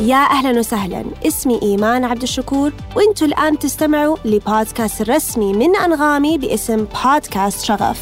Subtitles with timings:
[0.00, 1.04] يا أهلا وسهلا.
[1.26, 8.00] اسمي إيمان عبد الشكور وإنتوا الآن تستمعوا لبودكاست الرسمي من أنغامي باسم بودكاست شغف.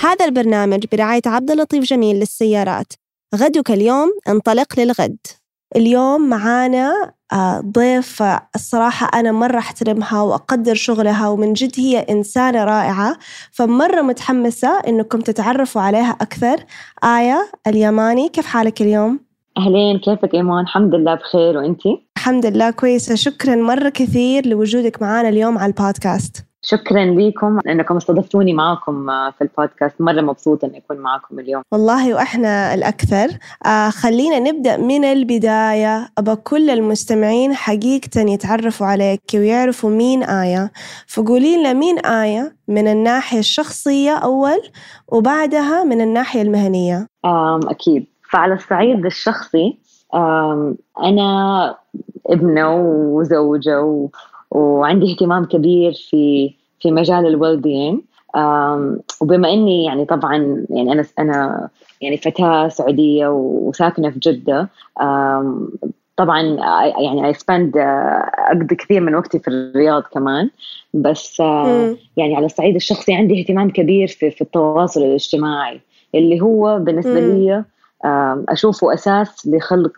[0.00, 2.92] هذا البرنامج برعاية عبد اللطيف جميل للسيارات.
[3.34, 5.18] غدك اليوم انطلق للغد.
[5.76, 7.15] اليوم معانا
[7.72, 8.22] ضيف
[8.54, 13.16] الصراحة أنا مرة أحترمها وأقدر شغلها ومن جد هي إنسانة رائعة
[13.52, 16.56] فمرة متحمسة إنكم تتعرفوا عليها أكثر
[17.04, 19.20] آية اليماني كيف حالك اليوم؟
[19.58, 25.28] أهلين كيفك إيمان؟ الحمد لله بخير وأنتي؟ الحمد لله كويسة شكرا مرة كثير لوجودك معنا
[25.28, 30.00] اليوم على البودكاست شكرا لكم انكم استضفتوني معكم آه، في البودكاست.
[30.00, 31.62] مرة مبسوطة إني أكون معكم اليوم.
[31.72, 33.28] والله وإحنا الأكثر.
[33.66, 36.08] آه خلينا نبدأ من البداية.
[36.18, 40.72] ابى كل المستمعين حقيقه يتعرفوا عليك ويعرفوا مين آية.
[41.06, 44.62] فقولي لنا مين آية من الناحية الشخصية أول
[45.08, 47.06] وبعدها من الناحية المهنية.
[47.24, 48.06] أكيد.
[48.30, 49.78] فعلى الصعيد الشخصي
[51.04, 51.74] أنا
[52.26, 52.74] ابنة
[53.14, 54.08] وزوجة
[54.50, 58.00] وعندي اهتمام كبير في في مجال الويل بينج
[59.20, 61.68] وبما إني يعني طبعا يعني أنا أنا
[62.00, 64.68] يعني فتاة سعودية وساكنة في جدة
[66.16, 66.42] طبعا
[67.00, 70.50] يعني اي سبند أقضي كثير من وقتي في الرياض كمان.
[70.94, 71.40] بس
[72.16, 75.80] يعني على الصعيد الشخصي عندي اهتمام كبير في, في التواصل الاجتماعي
[76.14, 77.64] اللي هو بالنسبة لي
[78.48, 79.92] أشوفه أساس لخلق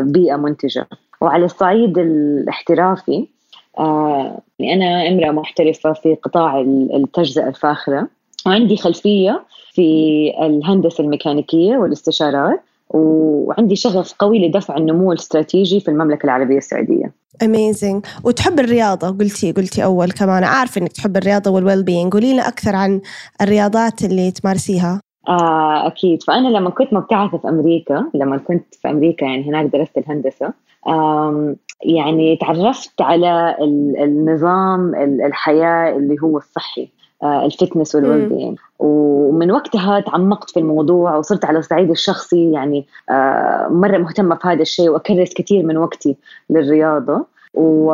[0.00, 0.86] بيئة منتجة.
[1.20, 3.33] وعلى الصعيد الاحترافي آه
[4.60, 6.60] أنا امرأة محترفة في قطاع
[6.94, 8.08] التجزئة الفاخرة.
[8.46, 16.56] وعندي خلفية في الهندسة الميكانيكية والاستشارات وعندي شغف قوي لدفع النمو الاستراتيجي في المملكة العربية
[16.56, 17.12] السعودية.
[17.42, 20.44] Amazing وتحب الرياضة؟ قلتي قلتي أول كمان.
[20.44, 23.00] عارفة إنك تحب الرياضة وال well-being قولي لنا أكثر عن
[23.42, 25.00] الرياضات اللي تمارسيها.
[25.28, 26.22] آه أكيد.
[26.22, 30.52] فأنا لما كنت مبتعثة في أمريكا لما كنت في أمريكا يعني هناك درست الهندسة
[31.84, 33.56] يعني تعرفت على
[34.00, 34.94] النظام
[35.24, 36.88] الحياة اللي هو الصحي
[37.22, 42.86] آه، ال fitness وال well ومن وقتها تعمقت في الموضوع وصرت على الصعيد الشخصي يعني
[43.10, 46.16] آه، مرة مهتمة في هذا الشيء وأكرس كثير من وقتي
[46.50, 47.34] للرياضة.
[47.54, 47.86] و...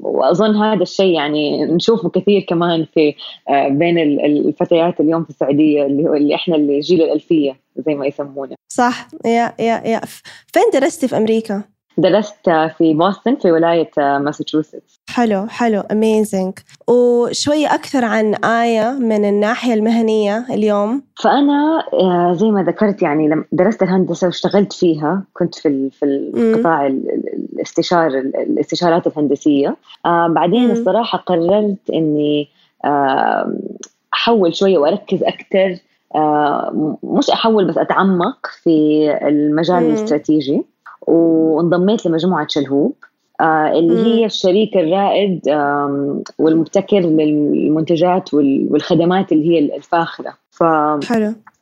[0.00, 3.14] وأظن هذا الشيء يعني نشوفه كثير كمان في
[3.48, 8.06] آه، بين الفتيات اليوم في السعودية اللي هو اللي إحنا اللي جيل الألفية زي ما
[8.06, 8.54] يسمونه.
[8.68, 9.08] صح.
[9.24, 10.00] Yeah yeah yeah.
[10.46, 11.62] فين درستي في أمريكا؟
[11.98, 15.00] درست في بوسطن في ولاية ماساتشوستس.
[15.08, 16.52] حلو حلو amazing
[16.88, 23.44] وشوية أكثر عن آية من الناحية المهنية اليوم؟ فأنا آه، زي ما ذكرت يعني لما
[23.52, 29.76] درست الهندسة واشتغلت فيها كنت في في القطاع الاستشار الاستشارات الهندسية.
[30.06, 32.48] آه، بعدين الصراحة قررت إني
[32.84, 33.52] آه،
[34.14, 35.78] أحول شوية وأركز أكثر
[37.02, 40.62] مش أحول بس أتعمق في المجال الاستراتيجي.
[41.08, 42.94] وانضميت لمجموعة شلهوب
[43.40, 45.40] آه اللي هي الشريك الرائد
[46.38, 50.34] والمبتكر للمنتجات والخدمات اللي هي الفاخرة.
[50.50, 50.62] ف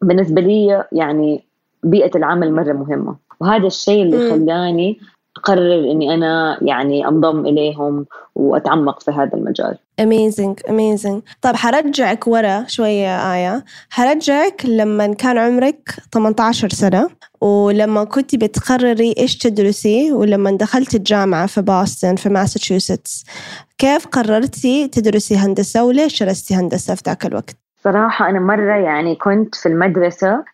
[0.02, 1.44] بالنسبة لي يعني
[1.82, 3.16] بيئة العمل مرة مهمة.
[3.40, 4.98] وهذا الشيء اللي خلاني
[5.36, 9.78] أقرر إني أنا يعني أنضم إليهم وأتعمق في هذا المجال.
[10.00, 13.64] Amazing amazing طيب حرجعك ورا شوية آية.
[13.90, 17.08] حرجعك لما كان عمرك 18 سنة
[17.40, 23.24] ولما كنت بتقرري إيش تدرسي ولما دخلت الجامعة في بوسطن في ماساتشوستس
[23.78, 29.54] كيف قررتي تدرسي هندسة وليش درستي هندسة في ذاك الوقت؟ صراحة أنا مرة يعني كنت
[29.54, 30.44] في المدرسة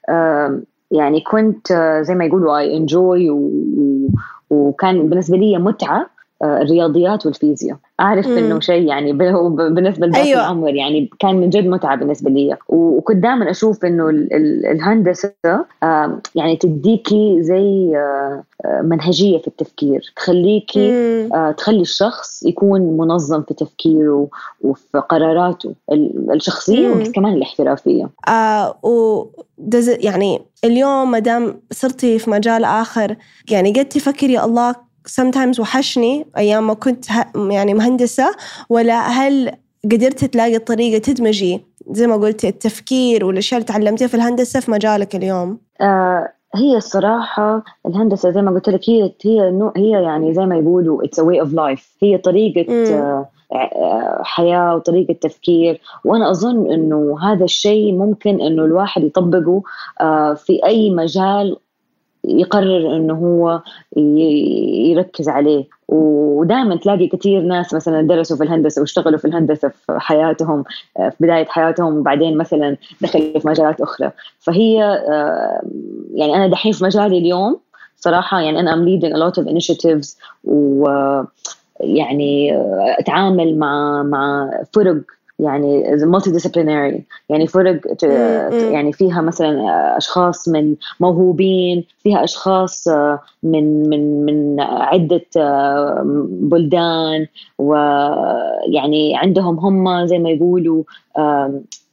[0.93, 3.31] يعني كنت آه، زي ما يقولوا اي انجوي
[4.53, 6.11] وكان بالنسبة لي متعة
[6.43, 7.79] آه، الرياضيات والفيزياء.
[8.03, 8.39] اعرف مم.
[8.39, 10.41] إنه شيء يعني بالنسبة لباقي أيوة.
[10.41, 12.57] العمر يعني كان من جد متعة بالنسبة لي.
[12.69, 14.09] وكنت دائما أشوف إنه
[14.73, 15.33] الهندسة
[16.35, 18.43] يعني تديكي زي آه،
[18.83, 20.12] منهجية في التفكير.
[20.17, 24.29] تخليكي تخلي الشخص يكون منظم في تفكيره
[24.61, 25.75] وفي قراراته
[26.35, 28.11] الشخصية وبس كمان الاحترافية.
[28.29, 29.25] آه و
[29.79, 33.17] يعني اليوم ما دام صرتي في مجال آخر
[33.50, 34.75] يعني قد تفكري الله
[35.08, 37.04] sometimes وحشني أيام ما كنت
[37.50, 38.34] يعني مهندسة
[38.70, 39.52] ولا هل
[39.84, 41.60] قدرت تلاقي طريقة تدمجي؟
[41.90, 47.64] زي ما قلتي التفكير والأشياء اللي تعلمتيها في الهندسة في مجالك اليوم؟ آه هي الصراحة
[47.87, 51.46] الهندسة زي ما قلت لك هي هي هي يعني زي ما يقولوا it's a way
[51.46, 51.96] of life.
[52.02, 53.28] هي طريقة آه
[54.22, 55.81] حياة وطريقة تفكير.
[56.04, 59.62] وأنا أظن أنه هذا الشيء ممكن أنه الواحد يطبقه
[60.00, 61.56] آه في أي مجال
[62.25, 63.61] يقرر إنه هو
[63.97, 65.65] يركز عليه.
[65.89, 70.65] ودائما تلاقي كثير ناس مثلا درسوا في الهندسة واشتغلوا في الهندسة في حياتهم
[70.97, 74.11] في بداية حياتهم وبعدين مثلا دخلوا في مجالات أخرى.
[74.39, 74.75] فهي
[76.15, 77.61] يعني أنا دحين في مجالي اليوم
[77.97, 80.89] صراحة يعني أنا ام leading a lot of initiatives و
[81.81, 82.59] يعني
[82.99, 85.03] أتعامل مع مع فرق
[85.43, 87.81] يعني multidisciplinary يعني فرق
[88.53, 89.67] يعني فيها مثلا
[89.97, 92.89] أشخاص من موهوبين فيها أشخاص
[93.43, 95.27] من من من عدة
[96.27, 97.27] بلدان
[97.59, 100.83] ويعني عندهم هم زي ما يقولوا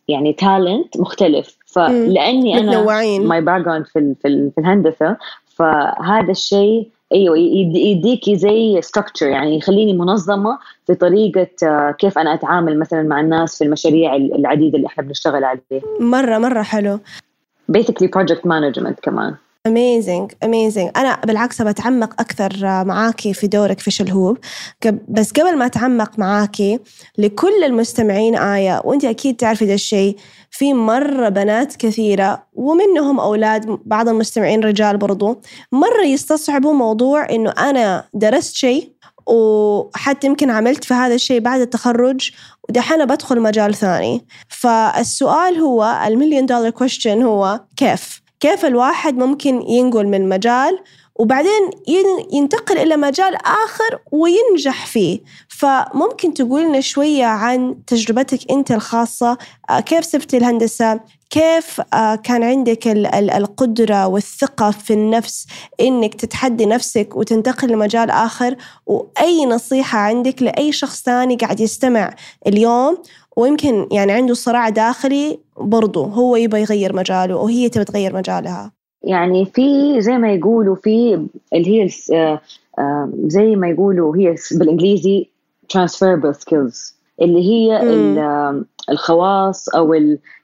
[0.08, 1.58] يعني talent مختلف.
[1.66, 9.94] فلاني أنا my background في في الهندسة فهذا الشيء أيوه يديكي زي structure يعني يخليني
[9.94, 15.04] منظمة في طريقة آه، كيف أنا أتعامل مثلا مع الناس في المشاريع العديدة اللي إحنا
[15.04, 15.82] بنشتغل عليها.
[16.00, 17.00] مرة مرة حلو.
[17.78, 19.36] Basically project management كمان.
[19.70, 24.38] Amazing amazing أنا بالعكس بتعمق أكثر معاكي في دورك في شلهوب
[25.08, 26.80] بس قبل ما أتعمق معاكي
[27.18, 30.16] لكل المستمعين آية وانت أكيد تعرفي ده الشيء
[30.52, 38.06] في مرة بنات كثيرة ومنهم أولاد بعض المستمعين رجال برضو مرة يستصعبوا موضوع إنه أنا
[38.14, 38.92] درست شيء
[39.28, 42.32] وحتى يمكن عملت في هذا الشيء بعد التخرج
[42.70, 44.26] ودحين بدخل مجال ثاني.
[44.48, 50.80] فالسؤال هو المليون دولار كويشن هو كيف؟ كيف الواحد ممكن ينقل من مجال
[51.20, 51.70] وبعدين
[52.34, 55.20] ينتقل إلى مجال آخر وينجح فيه.
[55.48, 59.38] فممكن تقول لنا شوية عن تجربتك أنت الخاصة؟
[59.70, 61.00] آه، كيف سبتي الهندسة؟
[61.30, 65.48] كيف آه، كان عندك القدرة والثقة في النفس
[65.82, 72.16] إنك تتحدي نفسك وتنتقل لمجال آخر؟ وأي نصيحة عندك لأي شخص ثاني قاعد يستمع
[72.48, 72.98] اليوم؟
[73.40, 78.72] ويمكن يعني عنده صراع داخلي برضه هو يبغى يغير مجاله وهي تبغى تغير مجالها.
[79.04, 82.42] يعني في زي ما يقولوا في اللي هي آه،
[82.80, 85.30] آه، زي ما يقولوا هي بالإنجليزي
[85.74, 87.82] transferable skills اللي هي
[88.90, 89.96] الخواص أو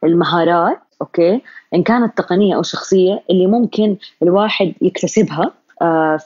[0.03, 1.41] المهارات أوكي؟
[1.73, 5.64] إن كانت تقنية أو شخصية اللي ممكن الواحد يكتسبها آه،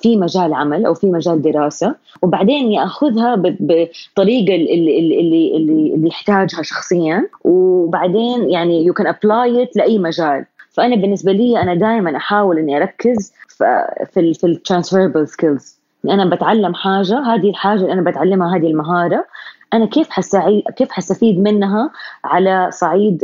[0.02, 5.58] في مجال عمل أو في مجال دراسة وبعدين يأخذها بالطريقة اللي اللي
[5.96, 10.46] اللي يحتاجها شخصيا وبعدين يعني you can apply لأي مجال.
[10.72, 16.74] فأنا بالنسبة لي أنا دائما أحاول إني أركز في في ال transferable skills أنا بتعلم
[16.74, 19.26] حاجة هذه الحاجة اللي أنا بتعلمها هذه المهارة
[19.74, 21.92] أنا كيف حسعي كيف حستفيد منها
[22.24, 23.24] على صعيد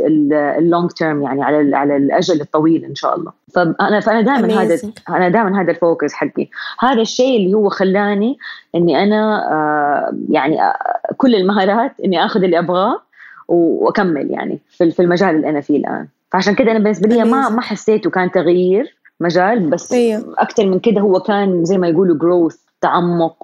[0.58, 3.32] ال long term يعني على على الأجل الطويل إن شاء الله.
[3.54, 4.78] فانا فأنا دائما هذا
[5.08, 6.48] أنا دائما هذا ال focus حقي.
[6.80, 8.38] هذا الشيء اللي هو خلاني
[8.74, 10.76] إني أنا آه يعني آه
[11.16, 13.00] كل المهارات إني آخذ اللي أبغاه
[13.48, 16.06] وأكمل يعني في المجال اللي أنا فيه الآن.
[16.32, 20.34] فعشان كده أنا بالنسبة لي ما ما حسيته كان تغيير مجال بس أيوه.
[20.38, 23.36] أكثر من كده هو كان زي ما يقولوا growth تعمق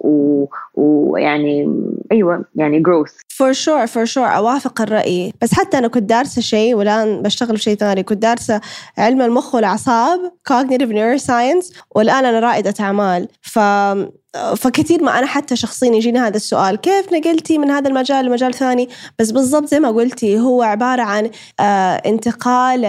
[0.74, 1.68] ويعني
[2.12, 5.32] أيوه يعني growth for sure for sure أوافق الرأي.
[5.42, 8.02] بس حتى أنا كنت دارسة شيء والآن بشتغل في شيء ثاني.
[8.02, 8.60] كنت دارسة
[8.98, 13.28] علم المخ والأعصاب cognitive neuroscience والآن أنا رائدة أعمال.
[13.42, 13.58] ف
[14.56, 18.88] فكثير ما أنا حتى شخصيا يجيني هذا السؤال كيف نقلتي من هذا المجال لمجال ثاني؟
[19.18, 21.30] بس بالضبط زي ما قلتي هو عبارة عن
[21.60, 21.62] آه
[22.06, 22.84] انتقال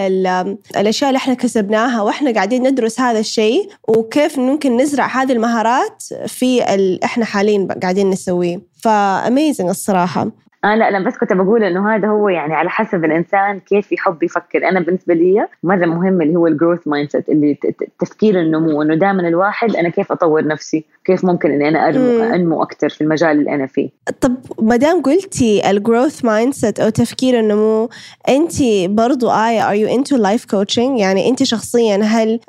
[0.76, 6.74] الأشياء اللي إحنا كسبناها وإحنا قاعدين ندرس هذا الشيء وكيف ممكن نزرع هذه المهارات في
[6.74, 8.60] اللي إحنا حاليا قاعدين نسويه.
[8.82, 10.43] ف amazing الصراحة.
[10.64, 14.22] آه لا لا بس كنت بقول إنه هذا هو يعني على حسب الإنسان كيف يحب
[14.22, 14.68] يفكر.
[14.68, 17.58] أنا بالنسبة لي مرة مهم اللي هو ال growth mindset اللي
[17.98, 22.88] تفكير النمو إنه دائما الواحد أنا كيف أطور نفسي؟ كيف ممكن إني أنا أنمو أكثر
[22.88, 27.88] في المجال اللي أنا فيه؟ طب ما دام قلتي ال growth mindset أو تفكير النمو
[28.28, 28.54] انت
[28.86, 32.40] برضو آية are you into life coaching يعني انت شخصيا هل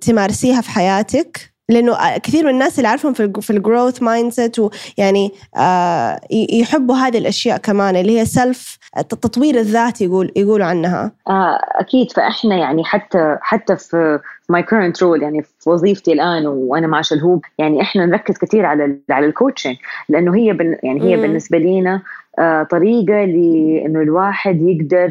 [0.00, 5.30] تمارسيها في حياتك؟ لأنه كثير من الناس اللي اعرفهم في في ال growth mindset ويعني
[5.56, 12.12] آه يحبوا هذه الأشياء كمان اللي هي self التطوير الذاتي يقول يقولوا عنها آه أكيد
[12.12, 17.44] فإحنا يعني حتى حتى في my current role يعني في وظيفتي الآن وأنا مع شلهوب
[17.58, 19.76] يعني إحنا نركز كثير على على ال coaching
[20.08, 21.22] لأنه هي been يعني هي مم.
[21.22, 22.02] بالنسبة لنا
[22.38, 25.10] آه، طريقة لأنه الواحد يقدر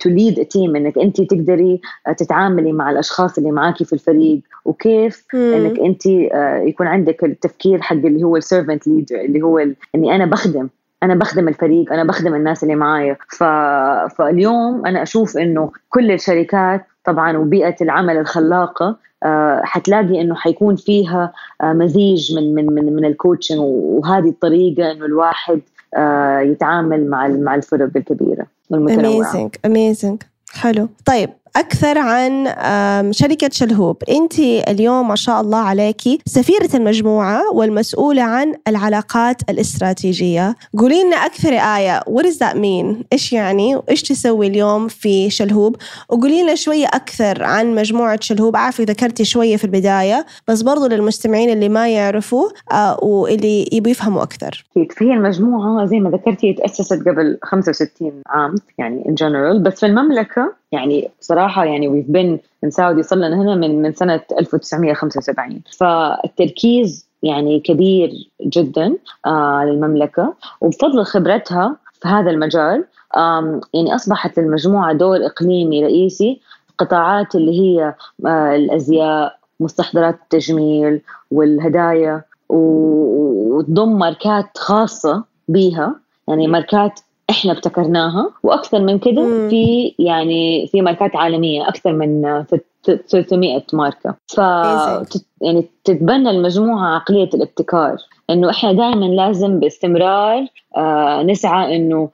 [0.00, 5.26] to lead team إنك أنت تقدري آه، تتعاملي مع الأشخاص اللي معاكي في الفريق وكيف
[5.34, 5.54] مم.
[5.54, 9.58] إنك أنت آه، يكون عندك التفكير حق اللي هو ال servant leader اللي هو
[9.94, 10.68] إني أنا بخدم
[11.02, 13.44] أنا بخدم الفريق أنا بخدم الناس اللي معايا ف...
[14.16, 18.96] فاليوم أنا أشوف إنه كل الشركات طبعا وبيئة العمل الخلاقة
[19.62, 25.60] حتلاقي إنه حيكون فيها مزيج من من من, من ال coaching وهذه الطريقة إنه الواحد
[26.50, 29.14] يتعامل مع مع الفرق الكبيرة والمتنوعة.
[29.14, 30.22] اميزنج اميزنج
[30.52, 30.88] حلو.
[31.06, 34.02] طيب أكثر عن شركة شلهوب.
[34.08, 40.56] أنت اليوم ما شاء الله عليكي سفيرة المجموعة والمسؤولة عن العلاقات الاستراتيجية.
[40.78, 42.00] قولي لنا أكثر آية.
[42.00, 45.76] What does that mean إيش يعني؟ وإيش تسوي اليوم في شلهوب؟
[46.08, 48.56] وقولي لنا شوية أكثر عن مجموعة شلهوب.
[48.56, 54.22] عارفة ذكرتي شوية في البداية بس برضو للمستمعين اللي ما يعرفوا آه واللي يبوا يفهموا
[54.22, 54.64] أكثر.
[54.74, 59.62] في المجموعة زي ما ذكرتي تأسست قبل 65 عام يعني in general.
[59.62, 62.38] بس في المملكة يعني صراحة يعني we've been
[62.70, 68.10] Saudi صار لنا هنا من من سنة 1975 فالتركيز يعني كبير
[68.42, 72.84] جدا آه للمملكة وبفضل خبرتها في هذا المجال
[73.74, 76.40] يعني أصبحت المجموعة دور إقليمي رئيسي
[76.78, 77.94] قطاعات اللي هي
[78.26, 81.00] آه الأزياء مستحضرات التجميل
[81.30, 85.94] والهدايا وتضم ماركات خاصة بيها
[86.28, 87.00] يعني ماركات
[87.32, 92.22] إحنا ابتكرناها وأكثر من كده في يعني في ماركات عالمية أكثر من
[93.08, 94.14] 300 ماركة.
[94.26, 94.38] ف
[95.40, 97.96] يعني تتبنى المجموعة عقلية الابتكار
[98.30, 100.46] إنه إحنا دائما لازم باستمرار
[100.76, 102.08] آه نسعى إنه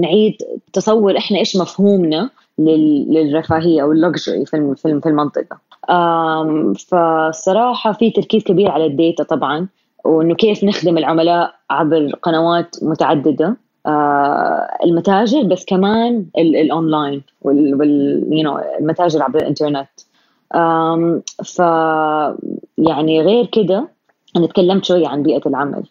[0.00, 0.36] نعيد
[0.72, 5.58] تصور إحنا إيش مفهومنا للرفاهية أو ال luxury في في المنطقة.
[6.88, 9.66] فالصراحه في تركيز كبير على ال data طبعا
[10.04, 13.56] وإنه كيف نخدم العملاء عبر قنوات متعددة.
[14.84, 19.88] المتاجر بس كمان الاونلاين وال you know المتاجر عبر الإنترنت.
[21.44, 21.58] ف
[22.78, 23.88] يعني غير كده
[24.36, 25.82] أنا تكلمت شوية عن بيئة العمل.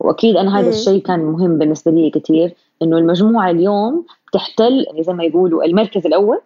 [0.00, 5.24] وأكيد أنا هذا الشيء كان مهم بالنسبة لي كثير إنه المجموعة اليوم تحتل زي ما
[5.24, 6.40] يقولوا المركز الأول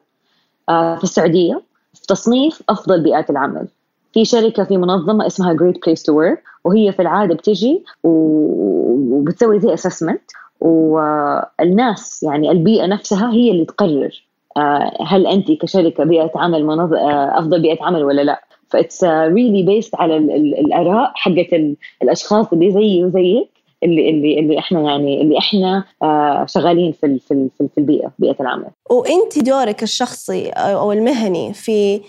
[0.68, 1.62] آه، في السعودية
[1.94, 3.66] في تصنيف أفضل بيئات العمل.
[4.12, 9.76] في شركة في منظمة اسمها Great Place to Work وهي في العادة بتجي وبتسوي زي
[9.76, 10.20] assessment
[10.62, 14.24] والناس يعني البيئة نفسها هي اللي تقرر
[14.56, 16.70] آه، هل أنت كشركة بيئة عمل.
[16.70, 22.70] آه، أفضل بيئة عمل ولا لا ف it's really based على الآراء حقت الأشخاص اللي
[22.70, 23.48] زيي وزيك
[23.82, 28.66] اللي اللي اللي إحنا يعني اللي إحنا آه شغالين في في في البيئة بيئة العمل.
[28.90, 32.00] وأنت دورك الشخصي أو المهني في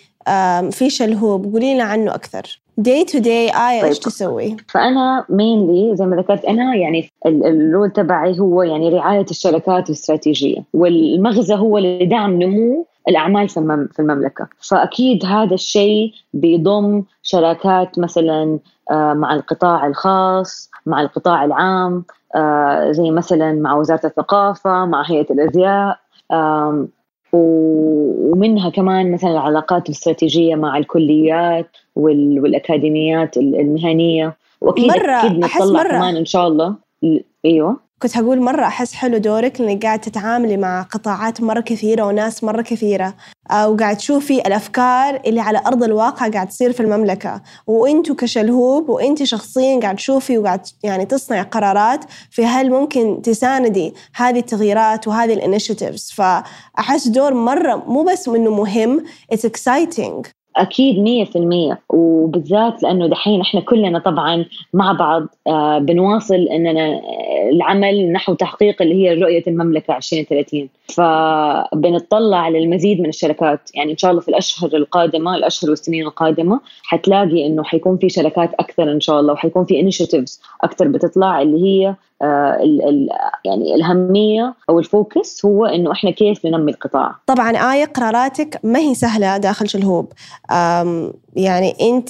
[0.72, 2.63] في شلهوب قولي لنا عنه أكثر.
[2.78, 7.92] day to day آية إيش تسوي؟ فأنا mainly زي ما ذكرت أنا يعني ال role
[7.92, 15.54] تبعي هو يعني رعاية الشراكات الاستراتيجية والمغزى هو لدعم نمو الأعمال في المملكة فأكيد هذا
[15.54, 18.60] الشيء بيضم شراكات مثلا
[18.92, 22.04] آه، مع القطاع الخاص مع القطاع العام
[22.36, 26.00] آه، زي مثلا مع وزارة الثقافة مع هيئة الأزياء
[27.34, 34.38] ومنها كمان مثلا العلاقات الاستراتيجية مع الكليات والأكاديميات المهنية.
[34.62, 36.76] وأكيد مرة أكيد نطلع كمان إن شاء الله.
[37.46, 37.78] أيوه.
[38.04, 42.62] كنت هقول مرة أحس حلو دورك لأنك قاعد تتعاملي مع قطاعات مرة كثيرة وناس مرة
[42.62, 43.14] كثيرة
[43.52, 47.42] وقاعد تشوفي الأفكار اللي على أرض الواقع قاعد تصير في المملكة.
[47.68, 54.40] وأنتوا كشلهوب وأنت شخصيا قاعد تشوفي وقاعد يعني تصنعي قرارات في هل ممكن تساندي هذه
[54.40, 60.43] التغييرات وهذه ال initiatives فأحس دور مرة مو بس إنه مهم it's exciting.
[60.56, 61.80] أكيد مية في المية.
[61.90, 67.02] وبالذات لأنه دحين إحنا كلنا طبعا مع بعض آه بنواصل أننا
[67.52, 73.70] العمل نحو تحقيق اللي هي رؤية المملكة 2030 فبنطلع للمزيد من الشراكات.
[73.76, 78.54] يعني إن شاء الله في الأشهر القادمة الأشهر والسنين القادمة حتلاقي إنه حيكون في شراكات
[78.54, 81.96] أكثر إن شاء الله وحيكون في initiatives أكثر بتطلع اللي هي آه،
[82.64, 83.10] ال ال
[83.46, 87.16] يعني الأهمية أو ال focus هو إنه إحنا كيف ننمي القطاع.
[87.28, 90.14] طبعا آية قراراتك ما هي سهلة داخل شلهوب.
[91.36, 92.10] يعني أنت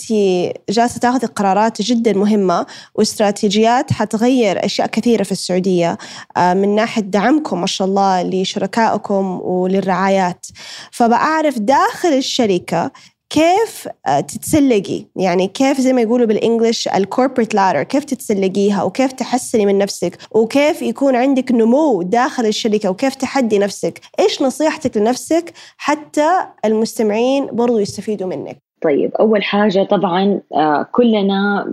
[0.70, 2.65] جالسة تاخذي قرارات جدا مهمة
[2.96, 5.98] واستراتيجيات حتغير أشياء كثيرة في السعودية.
[6.38, 10.46] من ناحية دعمكم ما شاء الله لشركائكم وللرعايات.
[10.91, 12.91] فبأعرف داخل الشركة
[13.33, 18.83] كيف آه، تتسلقي؟ يعني كيف زي ما يقولوا بال English ال corporate ladder كيف تتسلقيها؟
[18.83, 24.97] وكيف تحسني من نفسك؟ وكيف يكون عندك نمو داخل الشركة؟ وكيف تحدي نفسك؟ إيش نصيحتك
[24.97, 26.29] لنفسك حتى
[26.65, 31.67] المستمعين برضو يستفيدوا منك؟ طيب أول حاجة طبعا آه، كلنا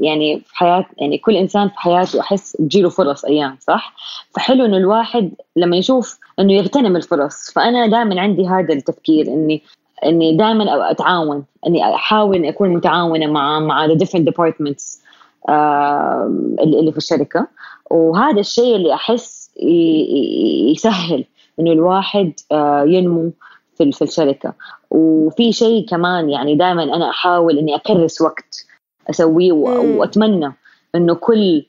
[0.00, 3.94] يعني في حياة يعني كل إنسان في حياته أحس تجيله فرص أيام صح؟
[4.34, 7.50] فحلو إنه الواحد لما يشوف إنه يغتنم الفرص.
[7.50, 9.62] فأنا دائما عندي هذا التفكير إني
[10.04, 14.98] إني دائما أتعاون إني أحاول إني أكون متعاونة مع مع the different departments
[15.48, 17.46] آه اللي في الشركة.
[17.90, 19.50] وهذا الشيء اللي أحس
[20.72, 21.24] يسهل
[21.60, 23.32] إنه الواحد آه ينمو
[23.78, 24.52] في في الشركة.
[24.90, 28.66] وفي شيء كمان يعني دائما أنا أحاول إني أكرس وقت
[29.10, 30.52] أسويه وأتمنى
[30.94, 31.64] إنه كل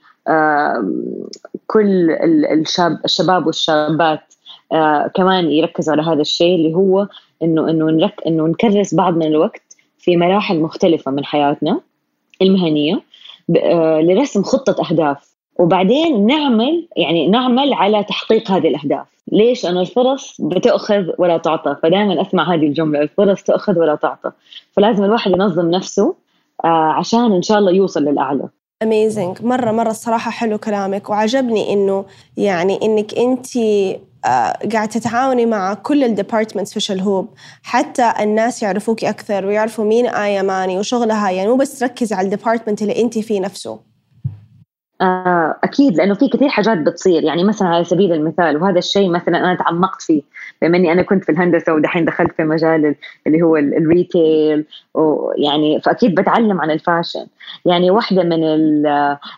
[1.67, 2.11] كل
[2.51, 4.33] الشاب الشباب والشابات
[4.71, 7.07] آه كمان يركزوا على هذا الشيء اللي هو
[7.43, 11.81] إنه إنه نرك إنه نكرس بعض من الوقت في مراحل مختلفة من حياتنا
[12.41, 13.01] المهنية
[13.57, 15.35] آه، لرسم خطة أهداف.
[15.59, 19.07] وبعدين نعمل يعني نعمل على تحقيق هذه الأهداف.
[19.31, 21.75] ليش؟ أنا الفرص بتأخذ ولا تعطى.
[21.83, 24.31] فدائما أسمع هذه الجملة الفرص تأخذ ولا تعطى.
[24.71, 26.15] فلازم الواحد ينظم نفسه
[26.65, 28.49] آه، عشان إن شاء الله يوصل للأعلى.
[28.83, 31.09] amazing مرة مرة الصراحة حلو كلامك.
[31.09, 32.05] وعجبني إنه
[32.37, 33.47] يعني إنك انت
[34.73, 37.29] قاعد تتعاوني مع كل ال departments في شلهوب.
[37.63, 41.31] حتى الناس يعرفوك أكثر ويعرفوا مين آية يماني وشغلها.
[41.31, 43.79] يعني مو بس تركز على ال department اللي أنت فيه نفسه.
[45.01, 47.23] آه، أكيد لأنه في كثير حاجات بتصير.
[47.23, 50.21] يعني مثلا على سبيل المثال وهذا الشيء مثلا أنا تعمقت فيه.
[50.61, 52.95] بما إني أنا كنت في الهندسة ودحين دخلت في مجال
[53.27, 57.27] اللي هو ال retail ويعني فأكيد بتعلم عن ال fashion.
[57.65, 58.85] يعني واحدة من ال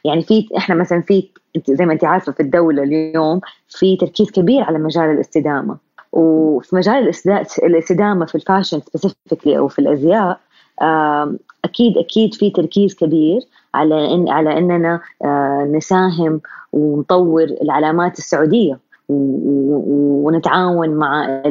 [0.05, 1.29] يعني في إحنا مثلا في
[1.67, 5.77] زي ما انت عارفة في الدولة اليوم في تركيز كبير على مجال الاستدامة.
[6.11, 7.11] وفي مجال
[7.63, 10.39] الاستدامة في ال fashion specifically أو في الأزياء
[11.65, 13.41] أكيد أكيد في تركيز كبير
[13.73, 16.41] على إن على إننا آه، نساهم
[16.73, 18.79] ونطور العلامات السعودية.
[19.09, 21.41] ونتعاون مع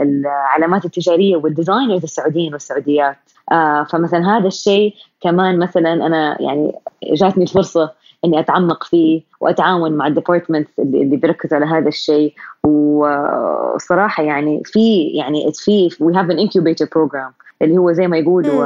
[0.00, 3.16] العلامات التجارية وال designers السعوديين والسعوديات.
[3.52, 6.72] آه، فمثلا هذا الشيء كمان مثلا أنا يعني
[7.12, 7.90] جاتني الفرصة
[8.24, 12.34] إني أتعمق فيه وأتعاون مع ال department اللي بيركزوا على هذا الشيء.
[12.64, 18.64] وصراحة يعني في يعني في we have an incubator program اللي هو زي ما يقولوا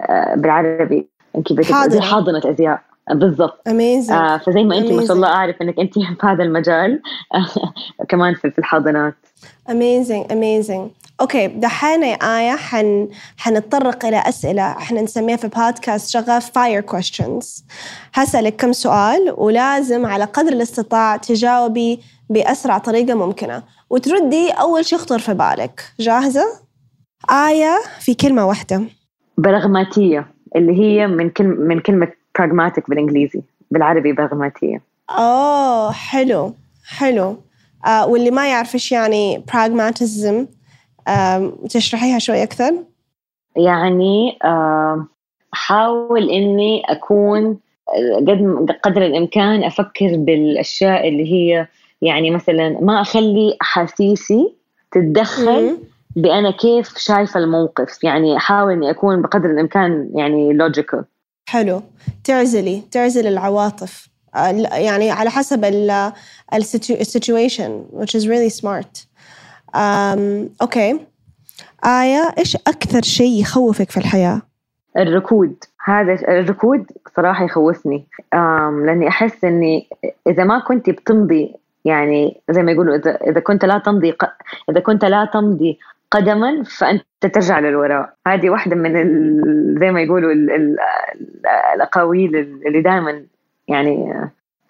[0.00, 2.82] آه، بالعربي incubator حاضنة أزياء.
[3.10, 3.68] بالضبط.
[3.68, 7.02] آه فزي ما انت ما شاء الله أعرف إنك انت في هذا المجال.
[8.10, 9.14] كمان في الحاضنات.
[9.70, 14.62] amazing amazing okay دحين يا آية حن حنتطرق إلى أسئلة.
[14.72, 17.64] إحنا نسميها في بودكاست شغف fire questions
[18.14, 23.62] هسألك كم سؤال ولازم على قدر الاستطاعة تجاوبي بأسرع طريقة ممكنة.
[23.90, 25.84] وتردي أول شيء يخطر في بالك.
[26.00, 26.44] جاهزة؟
[27.30, 28.82] آية في كلمة واحدة.
[29.38, 32.08] برغماتية اللي هي من كلمة من كلمة
[32.38, 36.54] براغماتيك بالإنجليزي بالعربي برغماتية أوه حلو
[36.86, 37.36] حلو.
[37.86, 40.46] آه واللي ما يعرف إيش يعني براغماتيزم
[41.08, 42.72] آه تشرحيها شوي أكثر؟
[43.56, 45.06] يعني آه
[45.52, 47.58] حاول إني أكون
[48.28, 51.66] قد قدر الإمكان أفكر بالأشياء اللي هي
[52.02, 54.54] يعني مثلا ما أخلي أحاسيسي
[54.92, 55.78] تتدخل
[56.16, 58.04] بأنا كيف شايفة الموقف.
[58.04, 61.04] يعني أحاول إني أكون بقدر الإمكان يعني logical
[61.48, 61.82] حلو.
[62.24, 64.08] تعزلي تعزل العواطف.
[64.72, 65.64] يعني على حسب
[66.54, 69.06] ال situation which is really smart.
[69.74, 69.78] um,
[70.62, 71.00] okay.
[71.84, 74.42] آية إيش أكثر شيء يخوفك في الحياة؟
[74.96, 75.54] الركود.
[75.84, 78.06] هذا الركود صراحة يخوفني.
[78.86, 79.88] لأني أحس إني
[80.26, 84.14] إذا ما كنت بتمضي يعني زي ما يقولوا إذا إذا كنت لا تمضي
[84.70, 85.78] إذا كنت لا تمضي
[86.12, 88.14] قدما فأنت ترجع للوراء.
[88.26, 88.92] هذه واحدة من
[89.80, 90.76] زي ما يقولوا ال ال
[91.74, 93.26] الأقاويل اللي دائما
[93.68, 94.14] يعني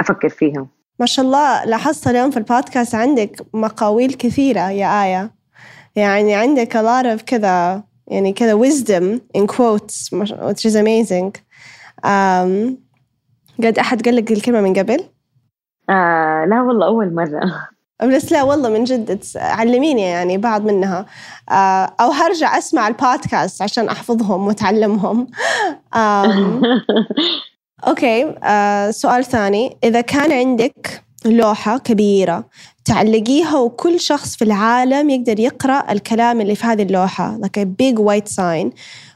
[0.01, 0.67] أفكر فيها
[1.01, 5.31] ما شاء الله لاحظت اليوم في البودكاست عندك مقاويل كثيرة يا آية.
[5.97, 11.33] يعني عندك a lot of كذا يعني كذا wisdom in quotes which is amazing.
[12.05, 12.77] um,
[13.65, 15.01] قد أحد قال لك الكلمة من قبل؟
[15.91, 17.69] آه لا والله أول مرة.
[18.07, 21.07] بس لا والله من جد علميني يعني بعض منها.
[21.51, 25.27] آه، أو هرجع أسمع البودكاست عشان أحفظهم وأتعلمهم.
[27.89, 29.77] أوكي آه، سؤال ثاني.
[29.85, 32.45] إذا كان عندك لوحة كبيرة
[32.85, 37.99] تعلقيها وكل شخص في العالم يقدر يقرأ الكلام اللي في هذه اللوحة like a big
[37.99, 38.71] white sign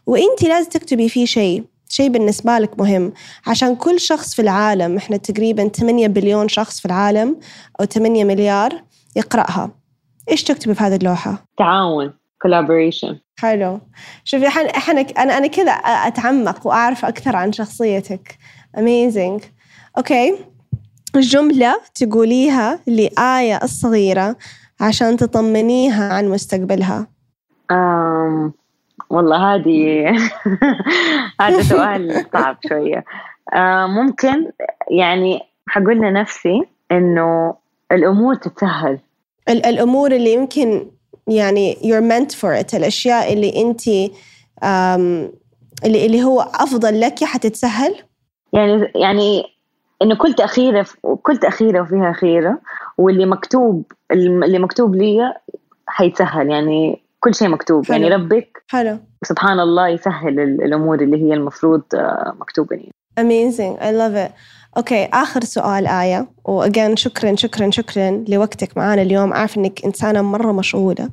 [0.07, 1.64] وإنتي لازم تكتبي فيه شيء.
[1.88, 3.12] شيء بالنسبة لك مهم.
[3.46, 7.38] عشان كل شخص في العالم إحنا تقريبا 8 بليون شخص في العالم
[7.81, 8.83] أو 8 مليار
[9.16, 9.70] يقرأها.
[10.31, 12.12] إيش تكتبي في هذه اللوحة؟ تعاون
[12.46, 13.14] collaboration.
[13.38, 13.81] حلو.
[14.25, 18.38] شوفي إحنا أنا أنا كذا أتعمق وأعرف أكثر عن شخصيتك.
[18.77, 19.42] Amazing.
[19.99, 20.38] أوكي
[21.16, 24.37] جملة تقوليها لآية الصغيرة
[24.81, 27.07] عشان تطمنيها عن مستقبلها.
[27.72, 28.53] Um,
[29.11, 30.06] والله هذه
[31.40, 33.04] هذا سؤال صعب شوية.
[33.54, 34.50] uh, ممكن
[34.90, 37.54] يعني حقول لنفسي إنه
[37.92, 38.98] الأمور تتسهل.
[39.48, 40.87] الأمور اللي يمكن
[41.26, 43.88] يعني you're meant for it الأشياء اللي أنت
[45.85, 47.94] اللي اللي هو أفضل لك حتتسهل؟
[48.52, 49.44] يعني يعني
[50.02, 50.87] إنه كل تأخيرة
[51.22, 52.59] كل تأخيرة وفيها خيرة
[52.98, 55.35] واللي مكتوب اللي مكتوب لي
[55.87, 56.50] حيتسهل.
[56.50, 57.85] يعني كل شيء مكتوب.
[57.91, 58.12] يعني حلو.
[58.12, 58.99] يعني ربك حلو.
[59.25, 63.81] سبحان الله يسهل الأمور اللي هي المفروض آه، مكتوبة لي amazing.
[63.81, 64.33] I love it.
[64.77, 66.29] أوكي آخر سؤال آية.
[66.45, 69.33] وأجين شكرا شكرا شكرا لوقتك معانا اليوم.
[69.33, 71.11] عارف إنك إنسانة مرة مشغولة.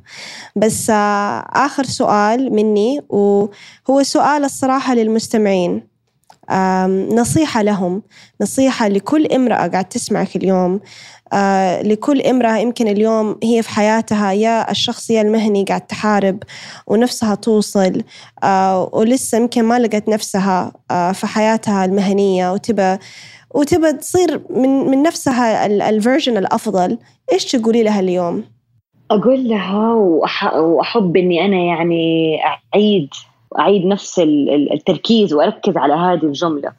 [0.56, 5.93] بس آه، آخر سؤال مني وهو سؤال الصراحة للمستمعين.
[7.14, 8.02] نصيحة لهم.
[8.40, 10.80] نصيحة لكل امرأة قاعد تسمعك اليوم.
[11.32, 16.42] آه لكل امرأة يمكن اليوم هي في حياتها يا الشخصية المهني قاعد تحارب
[16.86, 18.02] ونفسها توصل.
[18.42, 22.96] آه ولسه يمكن ما لقت نفسها آه في حياتها المهنية وتبى
[23.54, 26.98] وتبى تصير من من نفسها الفيرجن الأفضل.
[27.32, 28.44] إيش تقولي لها اليوم؟
[29.10, 29.94] أقول لها
[30.58, 32.38] وأحب إني أنا يعني
[32.74, 33.08] أعيد
[33.58, 34.18] أعيد نفس
[34.72, 36.72] التركيز وأركز على هذه الجملة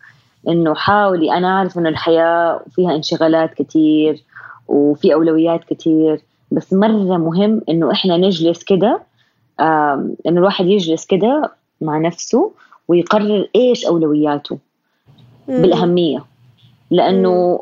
[0.48, 4.24] إنه حاولي أنا أعرف إنه الحياة فيها انشغالات كثير
[4.68, 9.02] وفي أولويات كثير بس مرة مهم إنه إحنا نجلس كده
[9.60, 12.52] إنه الواحد يجلس كده مع نفسه
[12.88, 14.58] ويقرر إيش أولوياته
[15.48, 16.24] بالأهمية
[16.92, 17.60] لأنه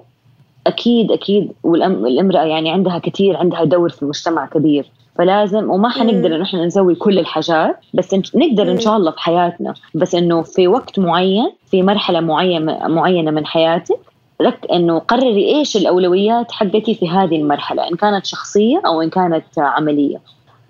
[0.68, 4.86] أكيد أكيد والامراه يعني عندها كثير عندها دور في المجتمع كبير.
[5.16, 9.74] فلازم وما حنقدر إنه إحنا نسوي كل الحاجات بس نقدر إن شاء الله في حياتنا.
[9.96, 14.00] بس إنه في وقت معين في مرحلة معينة معينة من حياتك
[14.40, 19.46] لك إنه قرري إيش الأولويات حقتي في هذه المرحلة إن كانت شخصية أو إن كانت
[19.58, 20.18] عملية.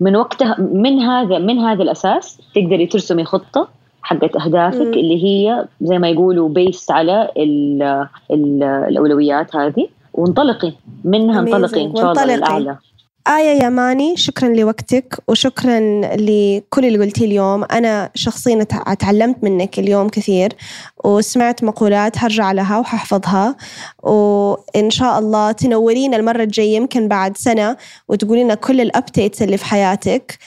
[0.00, 3.68] من وقتها من هذا من هذا الأساس تقدري ترسمي خطة
[4.02, 4.80] حقت أهدافك.
[4.80, 7.82] اللي هي زي ما يقولوا بيست على ال
[8.30, 10.72] ال الأولويات هذه وانطلقي.
[11.04, 12.76] منها انطلقي إن شاء الله للأعلى.
[13.28, 15.80] آية يماني شكرا لوقتك وشكرا
[16.16, 17.64] لكل اللي قلتيه اليوم.
[17.64, 18.64] أنا شخصيا
[18.98, 20.52] تعلمت منك اليوم كثير
[21.04, 23.56] وسمعت مقولات هرجع لها وححفظها.
[24.02, 27.76] وإن شاء الله تنورين المرة الجاية يمكن بعد سنة
[28.08, 30.38] وتقولين كل الأبديتس اللي في حياتك.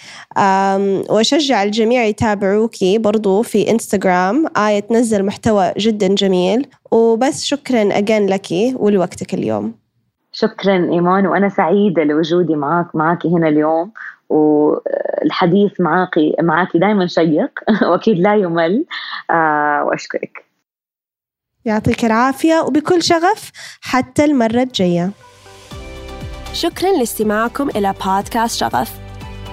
[1.10, 6.68] وأشجع الجميع يتابعوكي برضو في إنستغرام آية تنزل محتوى جدا جميل.
[6.92, 9.87] وبس شكرا أجين لك ولوقتك اليوم.
[10.40, 13.92] شكرا إيمان وأنا سعيدة لوجودي معك معك هنا اليوم
[14.30, 17.52] والحديث معك معك دائما شيق
[17.90, 18.86] وأكيد لا يمل.
[19.32, 20.46] آه وأشكرك.
[21.66, 25.12] يعطيك العافية وبكل شغف حتى المرة الجاية.
[26.54, 29.00] شكرا لاستماعكم إلى بودكاست شغف.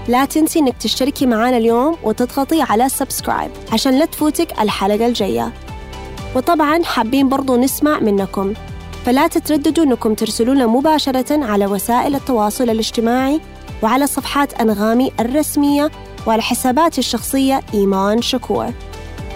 [0.09, 5.53] لا تنسي إنك تشتركي معنا اليوم وتضغطي على سبسكرايب عشان لا تفوتك الحلقة الجاية.
[6.37, 8.55] وطبعا حابين برضو نسمع منكم.
[9.05, 13.40] فلا تترددوا أنكم ترسلونا مباشرة على وسائل التواصل الاجتماعي
[13.83, 15.90] وعلى صفحات أنغامي الرسمية
[16.27, 18.71] وعلى حساباتي الشخصية إيمان شكور.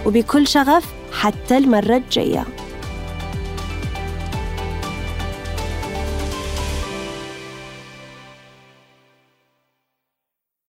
[0.05, 2.45] وبكل شغف حتى المرة الجاية.